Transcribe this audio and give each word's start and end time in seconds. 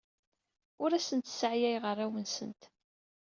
Ur 0.83 0.89
asent-sseɛyayeɣ 0.93 1.83
arraw-nsent. 1.91 2.61